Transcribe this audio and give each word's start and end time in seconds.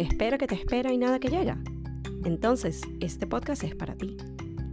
espera 0.00 0.38
que 0.38 0.46
te 0.46 0.54
espera 0.54 0.92
y 0.92 0.98
nada 0.98 1.18
que 1.18 1.28
llega. 1.28 1.58
Entonces, 2.24 2.80
este 3.00 3.26
podcast 3.26 3.64
es 3.64 3.74
para 3.74 3.94
ti. 3.94 4.16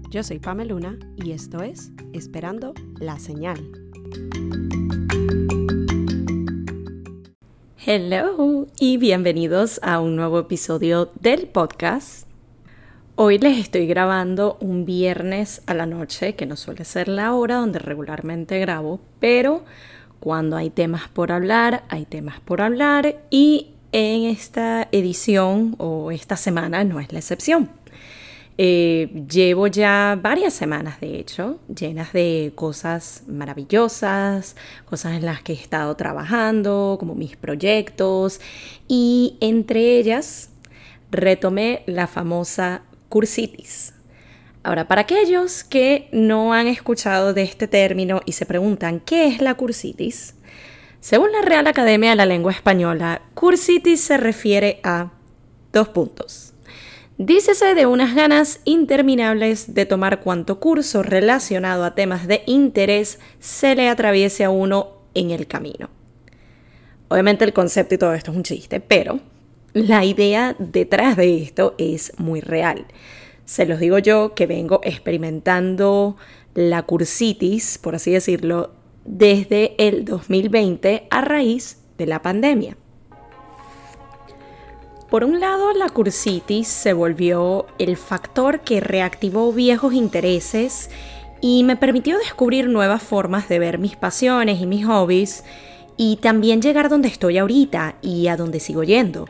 Yo 0.10 0.24
soy 0.24 0.40
Pameluna 0.40 0.98
y 1.18 1.32
esto 1.32 1.62
es 1.62 1.92
Esperando 2.14 2.74
la 3.00 3.20
Señal. 3.20 3.60
Hello 7.86 8.68
y 8.80 8.98
bienvenidos 8.98 9.80
a 9.84 10.00
un 10.00 10.16
nuevo 10.16 10.40
episodio 10.40 11.10
del 11.20 11.48
podcast. 11.48 12.28
Hoy 13.16 13.38
les 13.38 13.58
estoy 13.58 13.88
grabando 13.88 14.58
un 14.62 14.86
viernes 14.86 15.62
a 15.66 15.74
la 15.74 15.86
noche, 15.86 16.36
que 16.36 16.46
no 16.46 16.56
suele 16.56 16.86
ser 16.86 17.08
la 17.08 17.34
hora 17.34 17.56
donde 17.56 17.80
regularmente 17.80 18.60
grabo, 18.60 19.00
pero 19.20 19.66
cuando 20.20 20.56
hay 20.56 20.70
temas 20.70 21.10
por 21.10 21.32
hablar, 21.32 21.84
hay 21.90 22.06
temas 22.06 22.40
por 22.40 22.62
hablar 22.62 23.22
y 23.30 23.74
en 23.92 24.26
esta 24.26 24.88
edición 24.92 25.76
o 25.78 26.12
esta 26.12 26.38
semana 26.38 26.84
no 26.84 27.00
es 27.00 27.12
la 27.12 27.20
excepción. 27.20 27.70
Eh, 28.60 29.24
llevo 29.30 29.68
ya 29.68 30.18
varias 30.20 30.54
semanas, 30.54 31.00
de 31.00 31.20
hecho, 31.20 31.60
llenas 31.68 32.12
de 32.12 32.52
cosas 32.56 33.24
maravillosas, 33.28 34.56
cosas 34.86 35.14
en 35.14 35.26
las 35.26 35.44
que 35.44 35.54
he 35.54 35.56
estado 35.56 35.96
trabajando, 35.96 36.98
como 37.00 37.14
mis 37.14 37.38
proyectos, 37.38 38.42
y 38.88 39.38
entre 39.42 40.00
ellas 40.00 40.50
retomé 41.12 41.84
la 41.86 42.08
famosa 42.08 42.82
cursitis. 43.10 43.94
Ahora, 44.64 44.88
para 44.88 45.02
aquellos 45.02 45.64
que 45.64 46.10
no 46.12 46.52
han 46.52 46.68
escuchado 46.68 47.34
de 47.34 47.44
este 47.44 47.68
término 47.68 48.22
y 48.26 48.34
se 48.34 48.46
preguntan 48.46 49.00
qué 49.00 49.28
es 49.28 49.40
la 49.40 49.54
cursitis, 49.54 50.34
según 51.00 51.32
la 51.32 51.42
Real 51.42 51.68
Academia 51.68 52.12
de 52.12 52.16
la 52.16 52.26
Lengua 52.26 52.52
Española, 52.52 53.22
cursitis 53.34 54.02
se 54.02 54.18
refiere 54.18 54.80
a 54.84 55.12
dos 55.72 55.90
puntos. 55.90 56.54
Dícese 57.20 57.74
de 57.74 57.86
unas 57.86 58.14
ganas 58.14 58.60
interminables 58.64 59.74
de 59.74 59.86
tomar 59.86 60.22
cuanto 60.22 60.60
curso 60.60 61.02
relacionado 61.02 61.84
a 61.84 61.96
temas 61.96 62.28
de 62.28 62.44
interés 62.46 63.20
se 63.40 63.76
le 63.76 63.90
atraviese 63.90 64.44
a 64.44 64.52
uno 64.52 64.90
en 65.16 65.32
el 65.32 65.48
camino. 65.48 65.90
Obviamente 67.08 67.46
el 67.46 67.54
concepto 67.54 67.96
y 67.96 67.98
todo 67.98 68.14
esto 68.14 68.32
es 68.32 68.38
un 68.38 68.44
chiste, 68.44 68.80
pero 68.82 69.20
la 69.74 70.06
idea 70.06 70.56
detrás 70.60 71.18
de 71.18 71.42
esto 71.42 71.74
es 71.78 72.14
muy 72.20 72.42
real. 72.42 72.86
Se 73.46 73.66
los 73.66 73.80
digo 73.80 73.98
yo 73.98 74.36
que 74.36 74.46
vengo 74.46 74.82
experimentando 74.84 76.18
la 76.54 76.84
cursitis, 76.84 77.78
por 77.78 77.96
así 77.96 78.12
decirlo, 78.12 78.72
desde 79.08 79.74
el 79.80 80.06
2020 80.06 81.08
a 81.10 81.22
raíz 81.22 81.80
de 81.98 82.06
la 82.06 82.22
pandemia. 82.22 82.78
Por 85.10 85.24
un 85.24 85.40
lado, 85.40 85.72
la 85.74 85.88
cursitis 85.88 86.68
se 86.68 86.92
volvió 86.92 87.66
el 87.80 87.96
factor 87.96 88.60
que 88.60 88.82
reactivó 88.82 89.54
viejos 89.54 89.94
intereses 89.94 90.90
y 91.40 91.64
me 91.64 91.78
permitió 91.78 92.18
descubrir 92.18 92.68
nuevas 92.68 93.02
formas 93.02 93.48
de 93.48 93.58
ver 93.58 93.80
mis 93.80 93.96
pasiones 93.96 94.60
y 94.60 94.66
mis 94.66 94.86
hobbies 94.86 95.46
y 95.96 96.18
también 96.18 96.62
llegar 96.62 96.90
donde 96.90 97.08
estoy 97.08 97.38
ahorita 97.38 97.96
y 98.02 98.28
a 98.28 98.36
donde 98.36 98.60
sigo 98.60 98.84
yendo. 98.84 99.30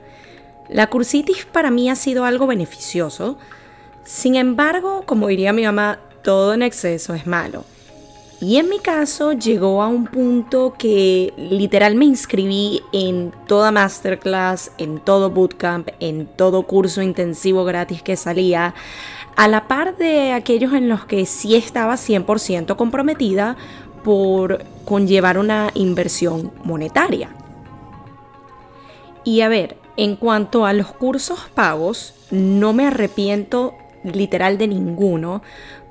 La 0.68 0.90
cursitis 0.90 1.46
para 1.46 1.70
mí 1.70 1.90
ha 1.92 1.96
sido 1.96 2.26
algo 2.26 2.48
beneficioso, 2.48 3.38
sin 4.04 4.36
embargo, 4.36 5.04
como 5.06 5.28
diría 5.28 5.54
mi 5.54 5.64
mamá, 5.64 6.00
todo 6.24 6.56
en 6.56 6.64
exceso 6.64 7.14
es 7.14 7.28
malo. 7.28 7.64
Y 8.40 8.58
en 8.58 8.70
mi 8.70 8.78
caso 8.78 9.34
llegó 9.34 9.82
a 9.82 9.88
un 9.88 10.06
punto 10.06 10.76
que 10.78 11.34
literal 11.38 11.96
me 11.96 12.06
inscribí 12.06 12.84
en 12.94 13.34
toda 13.48 13.72
masterclass, 13.72 14.72
en 14.78 15.00
todo 15.00 15.32
bootcamp, 15.32 15.90
en 16.00 16.28
todo 16.28 16.64
curso 16.64 17.02
intensivo 17.02 17.66
gratis 17.66 18.04
que 18.04 18.16
salía, 18.16 18.76
a 19.36 19.48
la 19.48 19.68
par 19.68 19.98
de 19.98 20.34
aquellos 20.34 20.74
en 20.74 20.88
los 20.88 21.06
que 21.06 21.26
sí 21.26 21.56
estaba 21.56 21.96
100% 21.96 22.76
comprometida 22.76 23.58
por 24.04 24.64
conllevar 24.86 25.40
una 25.40 25.72
inversión 25.74 26.52
monetaria. 26.64 27.30
Y 29.24 29.42
a 29.42 29.50
ver, 29.50 29.78
en 29.98 30.16
cuanto 30.16 30.66
a 30.68 30.74
los 30.74 30.92
cursos 30.92 31.40
pagos, 31.56 32.14
no 32.30 32.72
me 32.72 32.86
arrepiento 32.86 33.74
literal 34.04 34.58
de 34.58 34.68
ninguno, 34.68 35.42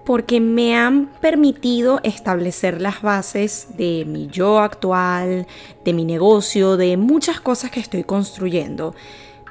porque 0.06 0.40
me 0.40 0.76
han 0.76 1.06
permitido 1.20 2.00
establecer 2.04 2.80
las 2.80 3.02
bases 3.02 3.66
de 3.76 4.04
mi 4.06 4.28
yo 4.28 4.60
actual, 4.60 5.48
de 5.84 5.92
mi 5.92 6.04
negocio, 6.04 6.76
de 6.76 6.96
muchas 6.96 7.40
cosas 7.40 7.72
que 7.72 7.80
estoy 7.80 8.04
construyendo. 8.04 8.94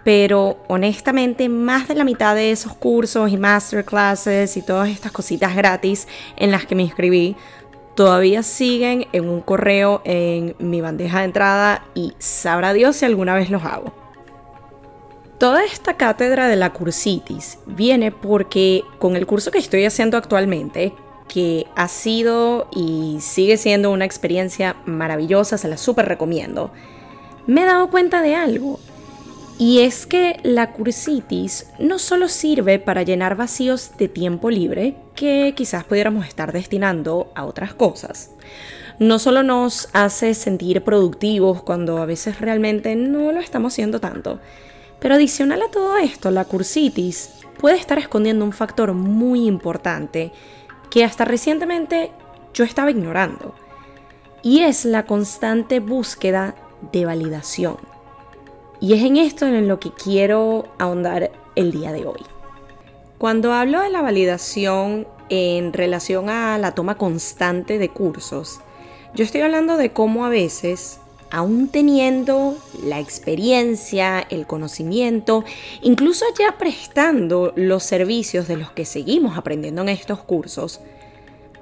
Pero 0.05 0.57
honestamente, 0.69 1.49
más 1.49 1.89
de 1.89 1.95
la 1.95 2.05
mitad 2.05 2.35
de 2.35 2.51
esos 2.51 2.73
cursos 2.73 3.31
y 3.31 3.37
masterclasses 3.37 4.55
y 4.55 4.61
todas 4.61 4.89
estas 4.89 5.11
cositas 5.11 5.55
gratis 5.57 6.07
en 6.37 6.51
las 6.51 6.65
que 6.65 6.75
me 6.75 6.83
inscribí, 6.83 7.35
todavía 7.93 8.41
siguen 8.41 9.07
en 9.11 9.27
un 9.27 9.41
correo 9.41 10.01
en 10.05 10.55
mi 10.59 10.79
bandeja 10.79 11.19
de 11.19 11.25
entrada 11.25 11.83
y 11.95 12.13
sabrá 12.17 12.71
Dios 12.71 12.95
si 12.95 13.03
alguna 13.03 13.35
vez 13.35 13.49
los 13.49 13.63
hago. 13.65 14.04
Toda 15.37 15.65
esta 15.65 15.97
cátedra 15.97 16.47
de 16.47 16.55
la 16.55 16.71
cursitis 16.71 17.57
viene 17.65 18.11
porque 18.11 18.83
con 18.99 19.17
el 19.17 19.25
curso 19.25 19.51
que 19.51 19.57
estoy 19.57 19.83
haciendo 19.83 20.15
actualmente, 20.15 20.93
que 21.27 21.67
ha 21.75 21.89
sido 21.89 22.69
y 22.73 23.17
sigue 23.19 23.57
siendo 23.57 23.91
una 23.91 24.05
experiencia 24.05 24.77
maravillosa, 24.85 25.57
se 25.57 25.67
la 25.67 25.75
súper 25.75 26.05
recomiendo, 26.05 26.71
me 27.47 27.63
he 27.63 27.65
dado 27.65 27.89
cuenta 27.89 28.21
de 28.21 28.35
algo. 28.35 28.79
Y 29.57 29.79
es 29.81 30.05
que 30.05 30.39
la 30.43 30.71
cursitis 30.71 31.67
no 31.79 31.99
solo 31.99 32.27
sirve 32.27 32.79
para 32.79 33.03
llenar 33.03 33.35
vacíos 33.35 33.91
de 33.97 34.07
tiempo 34.07 34.49
libre 34.49 34.95
que 35.15 35.53
quizás 35.55 35.83
pudiéramos 35.83 36.27
estar 36.27 36.51
destinando 36.51 37.31
a 37.35 37.45
otras 37.45 37.73
cosas. 37.73 38.31
No 38.99 39.19
solo 39.19 39.43
nos 39.43 39.89
hace 39.91 40.33
sentir 40.33 40.81
productivos 40.83 41.61
cuando 41.61 41.97
a 41.97 42.05
veces 42.05 42.39
realmente 42.39 42.95
no 42.95 43.31
lo 43.31 43.39
estamos 43.39 43.73
haciendo 43.73 43.99
tanto, 43.99 44.39
pero 45.05 45.13
adicional 45.13 45.61
a 45.61 45.69
todo 45.69 45.97
esto, 45.97 46.31
la 46.31 46.45
cursitis 46.45 47.29
puede 47.59 47.77
estar 47.77 47.99
escondiendo 47.99 48.43
un 48.43 48.53
factor 48.53 48.93
muy 48.93 49.45
importante 49.45 50.31
que 50.89 51.03
hasta 51.03 51.25
recientemente 51.25 52.09
yo 52.55 52.63
estaba 52.63 52.89
ignorando. 52.89 53.53
Y 54.41 54.61
es 54.61 54.83
la 54.83 55.05
constante 55.05 55.79
búsqueda 55.79 56.55
de 56.91 57.05
validación. 57.05 57.77
Y 58.81 58.93
es 58.93 59.03
en 59.03 59.17
esto 59.17 59.45
en 59.45 59.67
lo 59.67 59.79
que 59.79 59.91
quiero 59.91 60.69
ahondar 60.79 61.29
el 61.53 61.71
día 61.71 61.91
de 61.91 62.07
hoy. 62.07 62.25
Cuando 63.19 63.53
hablo 63.53 63.81
de 63.81 63.91
la 63.91 64.01
validación 64.01 65.05
en 65.29 65.71
relación 65.71 66.31
a 66.31 66.57
la 66.57 66.71
toma 66.71 66.97
constante 66.97 67.77
de 67.77 67.89
cursos, 67.89 68.59
yo 69.13 69.23
estoy 69.23 69.41
hablando 69.41 69.77
de 69.77 69.93
cómo 69.93 70.25
a 70.25 70.29
veces 70.29 70.99
aún 71.35 71.67
teniendo 71.67 72.57
la 72.81 73.01
experiencia, 73.01 74.25
el 74.29 74.47
conocimiento, 74.47 75.43
incluso 75.81 76.23
ya 76.39 76.57
prestando 76.57 77.51
los 77.57 77.83
servicios 77.83 78.47
de 78.47 78.55
los 78.55 78.71
que 78.71 78.85
seguimos 78.85 79.37
aprendiendo 79.37 79.81
en 79.81 79.89
estos 79.89 80.23
cursos, 80.23 80.79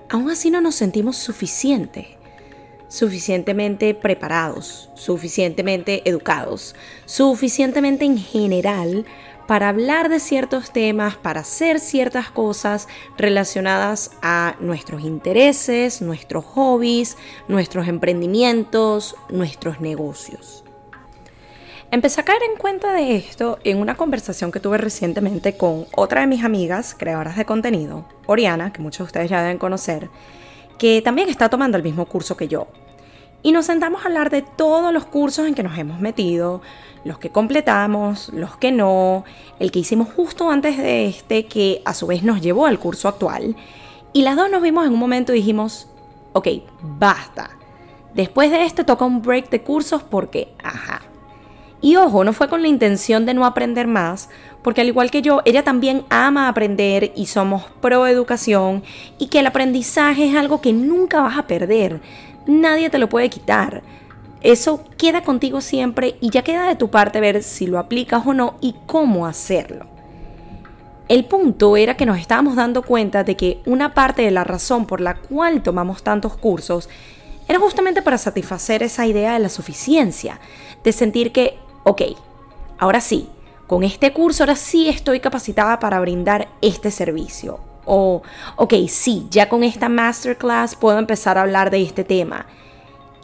aún 0.10 0.30
así 0.30 0.52
no 0.52 0.62
nos 0.62 0.76
sentimos 0.76 1.18
suficientes, 1.18 2.06
suficientemente 2.88 3.96
preparados, 3.96 4.92
suficientemente 4.94 6.08
educados, 6.08 6.76
suficientemente 7.06 8.06
en 8.06 8.20
general 8.20 9.08
para 9.48 9.70
hablar 9.70 10.10
de 10.10 10.20
ciertos 10.20 10.72
temas, 10.72 11.16
para 11.16 11.42
hacer 11.42 11.80
ciertas 11.80 12.32
cosas 12.32 12.88
relacionadas 13.18 14.12
a 14.22 14.56
nuestros 14.60 15.04
intereses, 15.04 16.02
nuestros 16.02 16.46
hobbies, 16.46 17.18
nuestros 17.48 17.88
emprendimientos, 17.88 19.16
nuestros 19.30 19.82
negocios. 19.82 20.64
Empecé 21.92 22.22
a 22.22 22.26
caer 22.26 22.42
en 22.50 22.58
cuenta 22.58 22.92
de 22.94 23.16
esto 23.16 23.60
en 23.64 23.78
una 23.78 23.96
conversación 23.96 24.52
que 24.52 24.60
tuve 24.60 24.80
recientemente 24.80 25.58
con 25.58 25.86
otra 25.96 26.22
de 26.22 26.28
mis 26.28 26.44
amigas, 26.44 26.96
creadoras 26.98 27.38
de 27.38 27.46
contenido, 27.46 28.06
Oriana, 28.26 28.74
que 28.74 28.82
muchos 28.82 29.00
de 29.00 29.04
ustedes 29.10 29.30
ya 29.30 29.44
deben 29.44 29.60
conocer, 29.60 30.10
que 30.80 31.04
también 31.04 31.30
está 31.30 31.50
tomando 31.50 31.78
el 31.78 31.84
mismo 31.84 32.06
curso 32.08 32.36
que 32.36 32.48
yo. 32.48 32.68
Y 33.44 33.52
nos 33.52 33.66
sentamos 33.66 34.04
a 34.04 34.08
hablar 34.08 34.30
de 34.30 34.42
todos 34.42 34.94
los 34.94 35.06
cursos 35.06 35.46
en 35.46 35.54
que 35.54 35.64
nos 35.64 35.78
hemos 35.78 36.00
metido, 36.00 36.62
los 37.04 37.20
que 37.20 37.30
completamos, 37.30 38.30
los 38.30 38.56
que 38.56 38.72
no, 38.72 39.26
el 39.60 39.70
que 39.70 39.80
hicimos 39.80 40.08
justo 40.16 40.50
antes 40.50 40.78
de 40.78 41.08
este 41.08 41.46
que 41.46 41.82
a 41.84 41.94
su 41.94 42.08
vez 42.08 42.24
nos 42.24 42.42
llevó 42.42 42.66
al 42.66 42.80
curso 42.80 43.10
actual. 43.10 43.58
Y 44.14 44.22
las 44.22 44.38
dos 44.38 44.50
nos 44.50 44.62
vimos 44.62 44.88
en 44.88 44.94
un 44.94 45.00
momento 45.00 45.34
y 45.34 45.38
dijimos, 45.38 45.90
ok, 46.32 46.48
basta. 46.82 47.50
Después 48.14 48.50
de 48.50 48.64
este 48.64 48.86
toca 48.86 49.04
un 49.04 49.22
break 49.22 49.50
de 49.50 49.62
cursos 49.62 50.04
porque, 50.04 50.54
ajá. 50.64 51.02
Y 51.82 51.98
ojo, 51.98 52.24
no 52.24 52.32
fue 52.32 52.48
con 52.48 52.62
la 52.62 52.70
intención 52.70 53.26
de 53.26 53.34
no 53.34 53.46
aprender 53.46 53.88
más, 53.88 54.30
porque 54.62 54.80
al 54.80 54.88
igual 54.88 55.12
que 55.12 55.22
yo, 55.22 55.42
ella 55.44 55.64
también 55.64 56.06
ama 56.10 56.48
aprender 56.48 57.12
y 57.14 57.26
somos 57.26 57.64
pro 57.82 58.08
educación 58.08 58.84
y 59.20 59.28
que 59.28 59.40
el 59.40 59.48
aprendizaje 59.48 60.30
es 60.30 60.36
algo 60.38 60.62
que 60.62 60.72
nunca 60.72 61.20
vas 61.20 61.38
a 61.38 61.46
perder, 61.46 62.00
nadie 62.46 62.90
te 62.90 62.98
lo 62.98 63.10
puede 63.10 63.30
quitar 63.30 63.84
Eso 64.42 64.84
queda 64.98 65.24
contigo 65.24 65.62
siempre 65.62 66.18
y 66.20 66.30
ya 66.30 66.44
queda 66.44 66.68
de 66.68 66.76
tu 66.76 66.90
parte 66.90 67.22
ver 67.22 67.44
si 67.44 67.66
lo 67.66 67.80
aplicas 67.80 68.26
o 68.26 68.34
no 68.34 68.58
y 68.60 68.76
cómo 68.86 69.26
hacerlo. 69.26 69.86
El 71.08 71.26
punto 71.26 71.78
era 71.78 71.96
que 71.96 72.06
nos 72.06 72.18
estábamos 72.18 72.56
dando 72.56 72.82
cuenta 72.82 73.24
de 73.24 73.36
que 73.36 73.62
una 73.66 73.94
parte 73.94 74.22
de 74.22 74.32
la 74.32 74.44
razón 74.44 74.86
por 74.86 75.00
la 75.00 75.16
cual 75.16 75.62
tomamos 75.62 76.04
tantos 76.04 76.36
cursos 76.38 76.90
era 77.48 77.60
justamente 77.60 78.02
para 78.02 78.18
satisfacer 78.18 78.84
esa 78.84 79.06
idea 79.06 79.34
de 79.34 79.40
la 79.40 79.50
suficiencia, 79.50 80.40
de 80.84 80.92
sentir 80.92 81.32
que, 81.32 81.58
ok, 81.84 82.02
ahora 82.80 83.02
sí, 83.02 83.30
con 83.68 83.84
este 83.84 84.14
curso 84.14 84.44
ahora 84.44 84.56
sí 84.56 84.88
estoy 84.90 85.20
capacitada 85.20 85.80
para 85.80 86.00
brindar 86.00 86.48
este 86.62 86.90
servicio. 86.90 87.73
O, 87.86 88.22
ok, 88.56 88.74
sí, 88.88 89.28
ya 89.30 89.50
con 89.50 89.64
esta 89.64 89.90
masterclass 89.90 90.76
puedo 90.76 91.00
empezar 91.00 91.38
a 91.38 91.42
hablar 91.42 91.70
de 91.70 91.82
este 91.82 92.04
tema. 92.04 92.46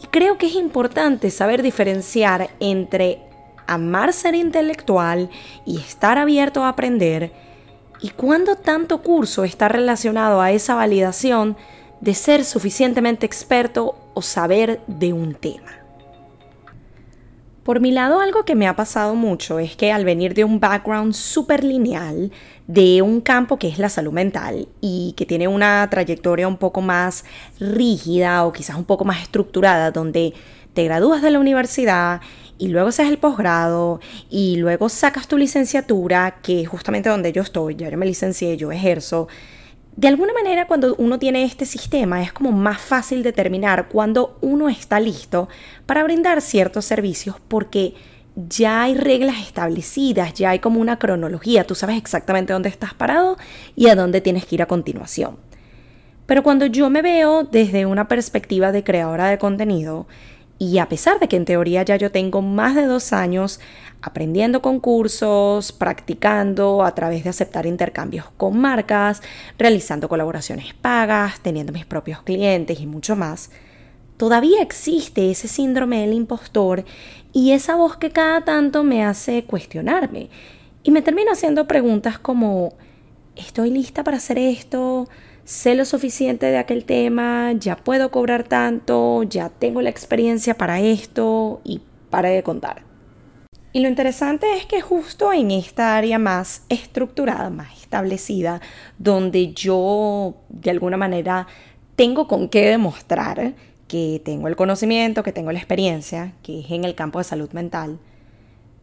Y 0.03 0.07
creo 0.07 0.38
que 0.38 0.47
es 0.47 0.56
importante 0.56 1.31
saber 1.31 1.61
diferenciar 1.61 2.50
entre 2.59 3.21
amar 3.67 4.13
ser 4.13 4.35
intelectual 4.35 5.29
y 5.65 5.77
estar 5.77 6.17
abierto 6.17 6.63
a 6.63 6.69
aprender 6.69 7.31
¿Y 8.01 8.11
cuándo 8.11 8.56
tanto 8.56 9.01
curso 9.01 9.44
está 9.44 9.67
relacionado 9.67 10.41
a 10.41 10.51
esa 10.51 10.75
validación 10.75 11.57
de 12.00 12.13
ser 12.13 12.45
suficientemente 12.45 13.25
experto 13.25 13.95
o 14.13 14.21
saber 14.21 14.81
de 14.88 15.11
un 15.11 15.35
tema? 15.35 15.79
Por 17.63 17.81
mi 17.81 17.91
lado, 17.91 18.21
algo 18.21 18.45
que 18.45 18.56
me 18.56 18.67
ha 18.67 18.75
pasado 18.75 19.15
mucho 19.15 19.59
es 19.59 19.75
que 19.75 19.91
al 19.91 20.06
venir 20.06 20.33
de 20.33 20.44
un 20.44 20.59
background 20.59 21.13
súper 21.13 21.63
lineal, 21.63 22.31
de 22.67 23.01
un 23.01 23.19
campo 23.21 23.59
que 23.59 23.67
es 23.67 23.77
la 23.79 23.89
salud 23.89 24.13
mental 24.13 24.67
y 24.81 25.13
que 25.17 25.25
tiene 25.25 25.47
una 25.47 25.88
trayectoria 25.89 26.47
un 26.47 26.57
poco 26.57 26.81
más 26.81 27.25
rígida 27.59 28.45
o 28.45 28.53
quizás 28.53 28.77
un 28.77 28.85
poco 28.85 29.06
más 29.06 29.21
estructurada, 29.21 29.91
donde 29.91 30.33
te 30.73 30.85
gradúas 30.85 31.21
de 31.21 31.31
la 31.31 31.39
universidad 31.39 32.21
y 32.57 32.69
luego 32.69 32.89
haces 32.89 33.09
el 33.09 33.17
posgrado 33.17 34.00
y 34.29 34.56
luego 34.56 34.88
sacas 34.88 35.27
tu 35.27 35.38
licenciatura, 35.38 36.39
que 36.41 36.61
es 36.61 36.67
justamente 36.67 37.09
donde 37.09 37.31
yo 37.33 37.41
estoy, 37.41 37.75
ya 37.75 37.89
yo 37.89 37.97
me 37.97 38.06
licencié, 38.06 38.56
yo 38.57 38.71
ejerzo. 38.71 39.27
De 39.95 40.07
alguna 40.07 40.33
manera 40.33 40.65
cuando 40.68 40.95
uno 40.95 41.19
tiene 41.19 41.44
este 41.44 41.65
sistema 41.65 42.24
es 42.24 42.31
como 42.31 42.51
más 42.51 42.80
fácil 42.80 43.21
determinar 43.21 43.89
cuando 43.89 44.38
uno 44.41 44.69
está 44.69 45.00
listo 45.00 45.50
para 45.86 46.03
brindar 46.03 46.41
ciertos 46.41 46.86
servicios 46.86 47.36
porque 47.47 47.95
ya 48.36 48.83
hay 48.83 48.95
reglas 48.95 49.39
establecidas, 49.39 50.33
ya 50.33 50.51
hay 50.51 50.59
como 50.59 50.80
una 50.80 51.00
cronología, 51.00 51.65
tú 51.65 51.75
sabes 51.75 51.97
exactamente 51.97 52.53
dónde 52.53 52.69
estás 52.69 52.94
parado 52.94 53.38
y 53.75 53.89
a 53.89 53.95
dónde 53.95 54.21
tienes 54.21 54.45
que 54.45 54.56
ir 54.56 54.62
a 54.62 54.68
continuación. 54.68 55.38
Pero 56.25 56.44
cuando 56.44 56.68
yo 56.68 56.89
me 56.89 57.01
veo 57.01 57.44
desde 57.44 57.85
una 57.85 58.07
perspectiva 58.07 58.71
de 58.71 58.83
creadora 58.83 59.30
de 59.30 59.39
contenido, 59.39 60.07
y 60.59 60.77
a 60.77 60.89
pesar 60.89 61.19
de 61.19 61.29
que 61.29 61.38
en 61.38 61.45
teoría 61.45 61.83
ya 61.83 61.95
yo 61.95 62.11
tengo 62.11 62.41
más 62.41 62.75
de 62.75 62.85
dos 62.85 63.13
años 63.13 63.61
aprendiendo 64.01 64.61
concursos, 64.61 65.71
practicando 65.71 66.83
a 66.83 66.94
través 66.94 67.23
de 67.23 67.29
aceptar 67.29 67.65
intercambios 67.65 68.25
con 68.35 68.59
marcas, 68.59 69.21
realizando 69.57 70.09
colaboraciones 70.09 70.73
pagas, 70.73 71.39
teniendo 71.39 71.71
mis 71.71 71.85
propios 71.85 72.21
clientes 72.23 72.81
y 72.81 72.85
mucho 72.85 73.15
más, 73.15 73.51
todavía 74.17 74.61
existe 74.61 75.31
ese 75.31 75.47
síndrome 75.47 76.01
del 76.01 76.13
impostor 76.13 76.83
y 77.31 77.51
esa 77.51 77.75
voz 77.75 77.95
que 77.95 78.11
cada 78.11 78.44
tanto 78.44 78.83
me 78.83 79.06
hace 79.06 79.45
cuestionarme 79.45 80.29
y 80.83 80.91
me 80.91 81.01
termino 81.01 81.31
haciendo 81.31 81.67
preguntas 81.67 82.19
como, 82.19 82.73
¿estoy 83.38 83.71
lista 83.71 84.03
para 84.03 84.17
hacer 84.17 84.38
esto? 84.38 85.07
Sé 85.50 85.74
lo 85.74 85.84
suficiente 85.84 86.46
de 86.46 86.60
aquel 86.60 86.86
tema, 86.86 87.54
ya 87.54 87.75
puedo 87.75 88.12
cobrar 88.12 88.44
tanto, 88.44 89.24
ya 89.24 89.50
tengo 89.50 89.81
la 89.81 89.90
experiencia 89.90 90.56
para 90.56 90.80
esto 90.80 91.60
y 91.63 91.81
para 92.12 92.30
de 92.30 92.44
contar. 92.44 92.84
Y 93.74 93.80
lo 93.80 93.88
interesante 93.88 94.46
es 94.56 94.68
que 94.68 94.81
justo 94.81 95.34
en 95.34 95.50
esta 95.50 95.98
área 95.98 96.19
más 96.19 96.66
estructurada, 96.69 97.50
más 97.50 97.81
establecida, 97.81 98.62
donde 99.00 99.51
yo 99.54 100.36
de 100.50 100.69
alguna 100.69 100.98
manera 100.98 101.48
tengo 101.95 102.28
con 102.28 102.48
qué 102.48 102.68
demostrar 102.68 103.56
que 103.88 104.22
tengo 104.24 104.50
el 104.50 104.56
conocimiento, 104.56 105.24
que 105.24 105.31
tengo 105.31 105.52
la 105.52 105.57
experiencia, 105.57 106.34
que 106.44 106.60
es 106.60 106.69
en 106.69 106.84
el 106.84 106.94
campo 106.94 107.18
de 107.18 107.25
salud 107.25 107.50
mental, 107.54 107.98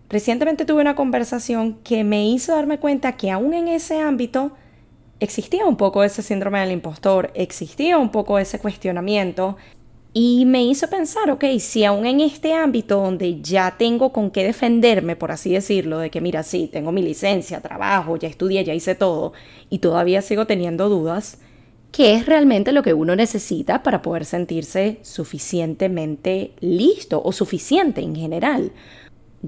recientemente 0.08 0.64
tuve 0.64 0.80
una 0.80 0.96
conversación 0.96 1.74
que 1.84 2.02
me 2.02 2.26
hizo 2.26 2.56
darme 2.56 2.80
cuenta 2.80 3.16
que 3.16 3.30
aún 3.30 3.54
en 3.54 3.68
ese 3.68 4.00
ámbito 4.00 4.50
existía 5.20 5.66
un 5.66 5.76
poco 5.76 6.04
ese 6.04 6.22
síndrome 6.22 6.60
del 6.60 6.72
impostor, 6.72 7.30
existía 7.34 7.98
un 7.98 8.10
poco 8.10 8.38
ese 8.38 8.58
cuestionamiento 8.58 9.56
y 10.18 10.46
me 10.46 10.64
hizo 10.64 10.88
pensar, 10.88 11.30
ok, 11.30 11.44
si 11.58 11.84
aún 11.84 12.06
en 12.06 12.22
este 12.22 12.54
ámbito 12.54 13.02
donde 13.02 13.42
ya 13.42 13.76
tengo 13.76 14.12
con 14.12 14.30
qué 14.30 14.44
defenderme, 14.44 15.14
por 15.14 15.30
así 15.30 15.52
decirlo, 15.52 15.98
de 15.98 16.10
que 16.10 16.22
mira, 16.22 16.42
sí, 16.42 16.70
tengo 16.72 16.90
mi 16.90 17.02
licencia, 17.02 17.60
trabajo, 17.60 18.16
ya 18.16 18.26
estudié, 18.26 18.64
ya 18.64 18.72
hice 18.72 18.94
todo 18.94 19.34
y 19.68 19.80
todavía 19.80 20.22
sigo 20.22 20.46
teniendo 20.46 20.88
dudas, 20.88 21.38
¿qué 21.92 22.14
es 22.14 22.24
realmente 22.24 22.72
lo 22.72 22.82
que 22.82 22.94
uno 22.94 23.14
necesita 23.14 23.82
para 23.82 24.00
poder 24.00 24.24
sentirse 24.24 25.00
suficientemente 25.02 26.52
listo 26.60 27.20
o 27.22 27.32
suficiente 27.32 28.00
en 28.00 28.16
general? 28.16 28.72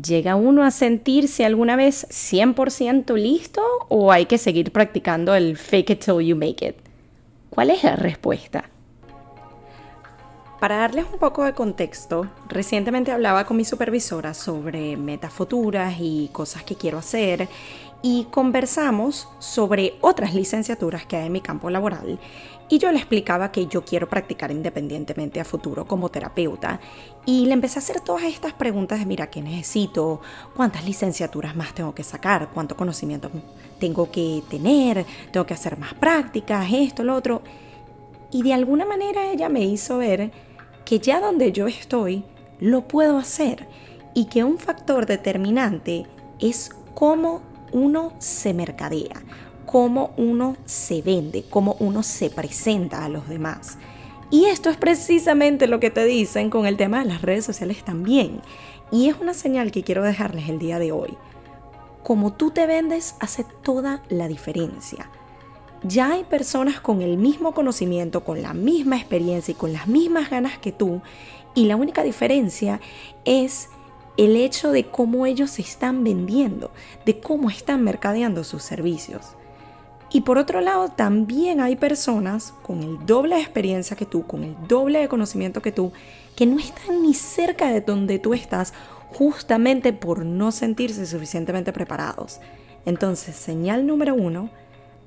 ¿Llega 0.02 0.36
uno 0.36 0.64
a 0.64 0.70
sentirse 0.70 1.44
alguna 1.44 1.74
vez 1.74 2.06
100% 2.10 3.16
listo 3.16 3.62
o 3.88 4.12
hay 4.12 4.26
que 4.26 4.38
seguir 4.38 4.70
practicando 4.70 5.34
el 5.34 5.56
fake 5.56 5.90
it 5.90 6.04
till 6.04 6.20
you 6.20 6.36
make 6.36 6.66
it? 6.66 6.76
¿Cuál 7.50 7.70
es 7.70 7.82
la 7.82 7.96
respuesta? 7.96 8.64
Para 10.60 10.78
darles 10.78 11.06
un 11.12 11.18
poco 11.18 11.44
de 11.44 11.54
contexto, 11.54 12.26
recientemente 12.48 13.12
hablaba 13.12 13.44
con 13.44 13.56
mi 13.56 13.64
supervisora 13.64 14.34
sobre 14.34 14.96
metas 14.96 15.32
futuras 15.32 15.94
y 16.00 16.28
cosas 16.32 16.64
que 16.64 16.74
quiero 16.74 16.98
hacer 16.98 17.48
y 18.02 18.24
conversamos 18.30 19.28
sobre 19.38 19.98
otras 20.00 20.34
licenciaturas 20.34 21.06
que 21.06 21.16
hay 21.16 21.26
en 21.26 21.32
mi 21.32 21.40
campo 21.40 21.70
laboral 21.70 22.18
y 22.70 22.78
yo 22.78 22.92
le 22.92 22.98
explicaba 22.98 23.50
que 23.50 23.66
yo 23.66 23.82
quiero 23.84 24.08
practicar 24.08 24.50
independientemente 24.50 25.40
a 25.40 25.44
futuro 25.44 25.86
como 25.86 26.10
terapeuta. 26.10 26.80
Y 27.24 27.46
le 27.46 27.54
empecé 27.54 27.78
a 27.78 27.82
hacer 27.82 28.00
todas 28.00 28.24
estas 28.24 28.52
preguntas 28.52 28.98
de, 28.98 29.06
mira, 29.06 29.28
¿qué 29.28 29.40
necesito? 29.40 30.20
¿Cuántas 30.54 30.84
licenciaturas 30.84 31.56
más 31.56 31.74
tengo 31.74 31.94
que 31.94 32.04
sacar? 32.04 32.50
¿Cuánto 32.52 32.76
conocimiento 32.76 33.30
tengo 33.78 34.10
que 34.10 34.42
tener? 34.50 35.06
¿Tengo 35.32 35.46
que 35.46 35.54
hacer 35.54 35.78
más 35.78 35.94
prácticas? 35.94 36.68
Esto, 36.70 37.04
lo 37.04 37.14
otro. 37.14 37.42
Y 38.30 38.42
de 38.42 38.52
alguna 38.52 38.84
manera 38.84 39.30
ella 39.30 39.48
me 39.48 39.64
hizo 39.64 39.98
ver 39.98 40.30
que 40.84 40.98
ya 40.98 41.20
donde 41.20 41.52
yo 41.52 41.66
estoy, 41.66 42.24
lo 42.60 42.86
puedo 42.86 43.16
hacer. 43.16 43.66
Y 44.14 44.26
que 44.26 44.44
un 44.44 44.58
factor 44.58 45.06
determinante 45.06 46.06
es 46.38 46.70
cómo 46.94 47.40
uno 47.72 48.12
se 48.18 48.54
mercadea 48.54 49.22
cómo 49.68 50.12
uno 50.16 50.56
se 50.64 51.02
vende, 51.02 51.44
cómo 51.50 51.76
uno 51.78 52.02
se 52.02 52.30
presenta 52.30 53.04
a 53.04 53.10
los 53.10 53.28
demás. 53.28 53.76
Y 54.30 54.46
esto 54.46 54.70
es 54.70 54.78
precisamente 54.78 55.66
lo 55.66 55.78
que 55.78 55.90
te 55.90 56.06
dicen 56.06 56.48
con 56.48 56.64
el 56.64 56.78
tema 56.78 57.00
de 57.00 57.04
las 57.04 57.20
redes 57.20 57.44
sociales 57.44 57.84
también. 57.84 58.40
Y 58.90 59.10
es 59.10 59.16
una 59.20 59.34
señal 59.34 59.70
que 59.70 59.82
quiero 59.82 60.02
dejarles 60.02 60.48
el 60.48 60.58
día 60.58 60.78
de 60.78 60.92
hoy. 60.92 61.18
Como 62.02 62.32
tú 62.32 62.50
te 62.50 62.66
vendes 62.66 63.14
hace 63.20 63.44
toda 63.62 64.02
la 64.08 64.26
diferencia. 64.26 65.10
Ya 65.82 66.12
hay 66.12 66.24
personas 66.24 66.80
con 66.80 67.02
el 67.02 67.18
mismo 67.18 67.52
conocimiento, 67.52 68.24
con 68.24 68.40
la 68.40 68.54
misma 68.54 68.96
experiencia 68.96 69.52
y 69.52 69.54
con 69.54 69.74
las 69.74 69.86
mismas 69.86 70.30
ganas 70.30 70.56
que 70.56 70.72
tú. 70.72 71.02
Y 71.54 71.66
la 71.66 71.76
única 71.76 72.02
diferencia 72.02 72.80
es 73.26 73.68
el 74.18 74.34
hecho 74.36 74.72
de 74.72 74.84
cómo 74.84 75.24
ellos 75.24 75.52
se 75.52 75.62
están 75.62 76.02
vendiendo, 76.04 76.72
de 77.06 77.20
cómo 77.20 77.48
están 77.48 77.84
mercadeando 77.84 78.42
sus 78.42 78.64
servicios. 78.64 79.22
Y 80.10 80.22
por 80.22 80.38
otro 80.38 80.60
lado, 80.60 80.88
también 80.88 81.60
hay 81.60 81.76
personas 81.76 82.52
con 82.62 82.82
el 82.82 83.06
doble 83.06 83.36
de 83.36 83.42
experiencia 83.42 83.96
que 83.96 84.06
tú, 84.06 84.26
con 84.26 84.42
el 84.42 84.56
doble 84.66 84.98
de 84.98 85.08
conocimiento 85.08 85.62
que 85.62 85.70
tú, 85.70 85.92
que 86.34 86.46
no 86.46 86.58
están 86.58 87.02
ni 87.02 87.14
cerca 87.14 87.70
de 87.70 87.80
donde 87.80 88.18
tú 88.18 88.34
estás 88.34 88.74
justamente 89.12 89.92
por 89.92 90.24
no 90.24 90.50
sentirse 90.50 91.06
suficientemente 91.06 91.72
preparados. 91.72 92.40
Entonces, 92.86 93.36
señal 93.36 93.86
número 93.86 94.14
uno, 94.14 94.50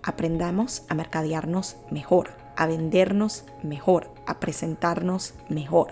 aprendamos 0.04 0.84
a 0.88 0.94
mercadearnos 0.94 1.76
mejor, 1.90 2.30
a 2.56 2.66
vendernos 2.66 3.44
mejor, 3.62 4.10
a 4.26 4.40
presentarnos 4.40 5.34
mejor. 5.50 5.92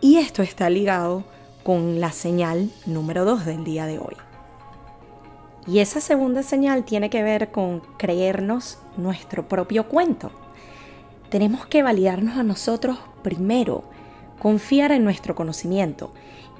Y 0.00 0.16
esto 0.16 0.42
está 0.42 0.70
ligado 0.70 1.24
con 1.62 2.00
la 2.00 2.12
señal 2.12 2.70
número 2.86 3.24
dos 3.24 3.44
del 3.44 3.64
día 3.64 3.86
de 3.86 3.98
hoy. 3.98 4.16
Y 5.66 5.78
esa 5.78 6.00
segunda 6.00 6.42
señal 6.42 6.84
tiene 6.84 7.08
que 7.08 7.22
ver 7.22 7.52
con 7.52 7.80
creernos 7.96 8.78
nuestro 8.96 9.48
propio 9.48 9.88
cuento. 9.88 10.32
Tenemos 11.30 11.66
que 11.66 11.82
validarnos 11.82 12.36
a 12.36 12.42
nosotros 12.42 12.98
primero, 13.22 13.84
confiar 14.40 14.90
en 14.90 15.04
nuestro 15.04 15.34
conocimiento, 15.34 16.12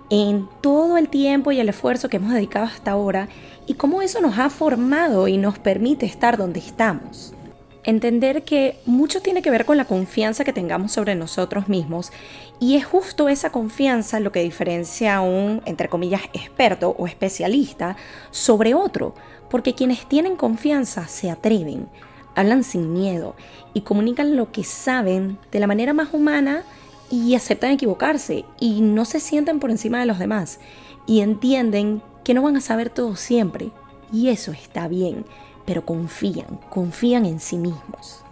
en 0.08 0.48
todo 0.60 0.98
el 0.98 1.08
tiempo 1.08 1.50
y 1.52 1.58
el 1.58 1.68
esfuerzo 1.68 2.08
que 2.08 2.18
hemos 2.18 2.32
dedicado 2.32 2.66
hasta 2.66 2.92
ahora 2.92 3.28
y 3.66 3.74
cómo 3.74 4.02
eso 4.02 4.20
nos 4.20 4.38
ha 4.38 4.50
formado 4.50 5.26
y 5.26 5.36
nos 5.36 5.58
permite 5.58 6.06
estar 6.06 6.36
donde 6.36 6.60
estamos. 6.60 7.34
Entender 7.84 8.44
que 8.44 8.78
mucho 8.86 9.20
tiene 9.20 9.42
que 9.42 9.50
ver 9.50 9.64
con 9.64 9.76
la 9.76 9.86
confianza 9.86 10.44
que 10.44 10.52
tengamos 10.52 10.92
sobre 10.92 11.14
nosotros 11.14 11.68
mismos. 11.68 12.12
Y 12.60 12.76
es 12.76 12.84
justo 12.84 13.28
esa 13.28 13.50
confianza 13.50 14.20
lo 14.20 14.32
que 14.32 14.42
diferencia 14.42 15.16
a 15.16 15.20
un, 15.20 15.62
entre 15.64 15.88
comillas, 15.88 16.22
experto 16.32 16.94
o 16.98 17.06
especialista 17.06 17.96
sobre 18.30 18.74
otro, 18.74 19.14
porque 19.50 19.74
quienes 19.74 20.06
tienen 20.08 20.36
confianza 20.36 21.08
se 21.08 21.30
atreven, 21.30 21.88
hablan 22.34 22.64
sin 22.64 22.92
miedo 22.92 23.34
y 23.74 23.82
comunican 23.82 24.36
lo 24.36 24.52
que 24.52 24.64
saben 24.64 25.38
de 25.50 25.60
la 25.60 25.66
manera 25.66 25.92
más 25.92 26.14
humana 26.14 26.64
y 27.10 27.34
aceptan 27.34 27.72
equivocarse 27.72 28.44
y 28.58 28.80
no 28.80 29.04
se 29.04 29.20
sienten 29.20 29.60
por 29.60 29.70
encima 29.70 30.00
de 30.00 30.06
los 30.06 30.18
demás 30.18 30.60
y 31.06 31.20
entienden 31.20 32.00
que 32.24 32.32
no 32.32 32.42
van 32.42 32.56
a 32.56 32.60
saber 32.60 32.88
todo 32.90 33.16
siempre. 33.16 33.70
Y 34.12 34.28
eso 34.28 34.52
está 34.52 34.88
bien 34.88 35.24
pero 35.64 35.84
confían, 35.84 36.58
confían 36.70 37.26
en 37.26 37.40
sí 37.40 37.56
mismos. 37.56 38.22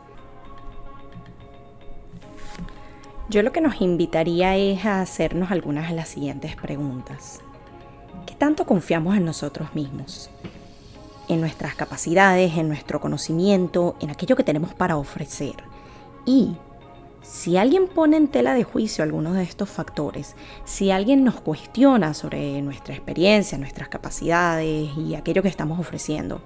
Yo 3.29 3.43
lo 3.43 3.53
que 3.53 3.61
nos 3.61 3.81
invitaría 3.81 4.57
es 4.57 4.85
a 4.85 5.01
hacernos 5.01 5.53
algunas 5.53 5.89
de 5.89 5.95
las 5.95 6.09
siguientes 6.09 6.57
preguntas. 6.57 7.41
¿Qué 8.27 8.35
tanto 8.35 8.67
confiamos 8.67 9.17
en 9.17 9.25
nosotros 9.25 9.73
mismos? 9.75 10.31
En 11.29 11.41
nuestras 11.41 11.77
capacidades, 11.77 12.57
en 12.57 12.67
nuestro 12.67 13.01
conocimiento, 13.01 13.95
en 14.01 14.11
aquello 14.11 14.35
que 14.35 14.43
tenemos 14.43 14.75
para 14.75 14.97
ofrecer. 14.97 15.55
Y 16.27 16.57
si 17.23 17.57
alguien 17.57 17.87
pone 17.87 18.17
en 18.17 18.27
tela 18.27 18.53
de 18.53 18.65
juicio 18.65 19.05
algunos 19.05 19.35
de 19.35 19.45
estos 19.45 19.69
factores, 19.69 20.35
si 20.65 20.91
alguien 20.91 21.23
nos 21.23 21.41
cuestiona 21.41 22.15
sobre 22.15 22.61
nuestra 22.63 22.95
experiencia, 22.95 23.59
nuestras 23.59 23.89
capacidades 23.89 24.91
y 24.97 25.15
aquello 25.15 25.43
que 25.43 25.49
estamos 25.49 25.79
ofreciendo, 25.79 26.41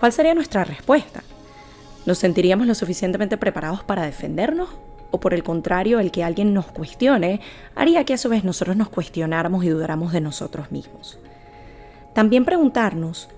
¿Cuál 0.00 0.12
sería 0.12 0.32
nuestra 0.32 0.64
respuesta? 0.64 1.22
¿Nos 2.06 2.16
sentiríamos 2.16 2.66
lo 2.66 2.74
suficientemente 2.74 3.36
preparados 3.36 3.84
para 3.84 4.06
defendernos? 4.06 4.70
¿O 5.10 5.20
por 5.20 5.34
el 5.34 5.42
contrario, 5.42 6.00
el 6.00 6.10
que 6.10 6.24
alguien 6.24 6.54
nos 6.54 6.64
cuestione 6.66 7.42
haría 7.74 8.04
que 8.04 8.14
a 8.14 8.18
su 8.18 8.30
vez 8.30 8.42
nosotros 8.42 8.78
nos 8.78 8.88
cuestionáramos 8.88 9.62
y 9.62 9.68
dudáramos 9.68 10.12
de 10.12 10.22
nosotros 10.22 10.72
mismos? 10.72 11.18
También 12.14 12.46
preguntarnos, 12.46 13.28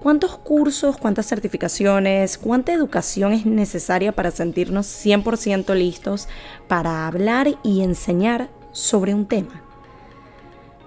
¿cuántos 0.00 0.36
cursos, 0.38 0.96
cuántas 0.96 1.26
certificaciones, 1.26 2.36
cuánta 2.36 2.72
educación 2.72 3.32
es 3.32 3.46
necesaria 3.46 4.10
para 4.10 4.32
sentirnos 4.32 4.86
100% 4.86 5.72
listos 5.76 6.26
para 6.66 7.06
hablar 7.06 7.46
y 7.62 7.82
enseñar 7.82 8.48
sobre 8.72 9.14
un 9.14 9.26
tema? 9.26 9.62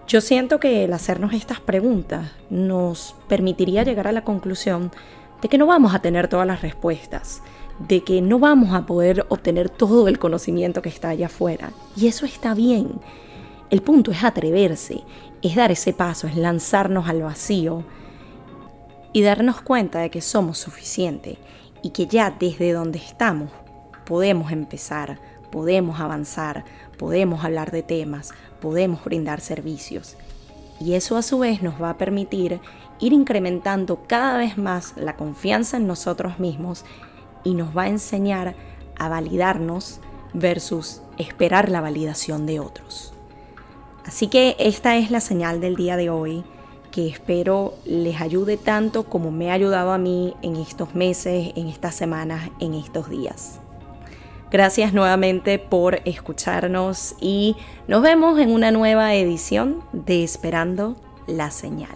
Yo 0.09 0.19
siento 0.19 0.59
que 0.59 0.83
el 0.83 0.91
hacernos 0.91 1.31
estas 1.31 1.61
preguntas 1.61 2.31
nos 2.49 3.15
permitiría 3.29 3.83
llegar 3.83 4.09
a 4.09 4.11
la 4.11 4.25
conclusión 4.25 4.91
de 5.41 5.49
que 5.49 5.57
no 5.57 5.65
vamos 5.65 5.93
a 5.93 5.99
tener 5.99 6.27
todas 6.27 6.47
las 6.47 6.61
respuestas, 6.61 7.41
de 7.79 8.03
que 8.03 8.21
no 8.21 8.39
vamos 8.39 8.73
a 8.73 8.85
poder 8.85 9.25
obtener 9.29 9.69
todo 9.69 10.07
el 10.07 10.19
conocimiento 10.19 10.81
que 10.81 10.89
está 10.89 11.09
allá 11.09 11.27
afuera. 11.27 11.71
Y 11.95 12.07
eso 12.07 12.25
está 12.25 12.53
bien. 12.53 12.99
El 13.69 13.81
punto 13.81 14.11
es 14.11 14.23
atreverse, 14.23 15.03
es 15.41 15.55
dar 15.55 15.71
ese 15.71 15.93
paso, 15.93 16.27
es 16.27 16.35
lanzarnos 16.35 17.07
al 17.07 17.21
vacío 17.21 17.83
y 19.13 19.21
darnos 19.21 19.61
cuenta 19.61 19.99
de 19.99 20.09
que 20.09 20.21
somos 20.21 20.57
suficientes 20.57 21.37
y 21.81 21.89
que 21.89 22.07
ya 22.07 22.31
desde 22.31 22.73
donde 22.73 22.99
estamos 22.99 23.49
podemos 24.05 24.51
empezar, 24.51 25.19
podemos 25.51 25.99
avanzar, 25.99 26.65
podemos 26.97 27.45
hablar 27.45 27.71
de 27.71 27.81
temas, 27.81 28.31
podemos 28.59 29.03
brindar 29.03 29.41
servicios. 29.41 30.17
Y 30.79 30.95
eso 30.95 31.15
a 31.15 31.21
su 31.21 31.39
vez 31.39 31.61
nos 31.61 31.81
va 31.81 31.91
a 31.91 31.97
permitir 31.97 32.59
ir 33.01 33.11
incrementando 33.11 33.99
cada 34.07 34.37
vez 34.37 34.57
más 34.57 34.93
la 34.95 35.17
confianza 35.17 35.77
en 35.77 35.87
nosotros 35.87 36.39
mismos 36.39 36.85
y 37.43 37.55
nos 37.55 37.75
va 37.75 37.83
a 37.83 37.89
enseñar 37.89 38.55
a 38.97 39.09
validarnos 39.09 39.99
versus 40.33 41.01
esperar 41.17 41.69
la 41.69 41.81
validación 41.81 42.45
de 42.45 42.59
otros. 42.59 43.13
Así 44.05 44.27
que 44.27 44.55
esta 44.59 44.95
es 44.95 45.11
la 45.11 45.19
señal 45.19 45.59
del 45.59 45.75
día 45.75 45.97
de 45.97 46.09
hoy 46.09 46.43
que 46.91 47.07
espero 47.07 47.73
les 47.85 48.21
ayude 48.21 48.57
tanto 48.57 49.03
como 49.03 49.31
me 49.31 49.49
ha 49.49 49.53
ayudado 49.53 49.91
a 49.91 49.97
mí 49.97 50.35
en 50.41 50.57
estos 50.57 50.93
meses, 50.93 51.53
en 51.55 51.67
estas 51.67 51.95
semanas, 51.95 52.49
en 52.59 52.73
estos 52.73 53.09
días. 53.09 53.59
Gracias 54.51 54.91
nuevamente 54.91 55.57
por 55.57 56.01
escucharnos 56.03 57.15
y 57.21 57.55
nos 57.87 58.01
vemos 58.01 58.37
en 58.37 58.51
una 58.51 58.71
nueva 58.71 59.15
edición 59.15 59.81
de 59.93 60.25
Esperando 60.25 60.97
la 61.27 61.51
Señal. 61.51 61.95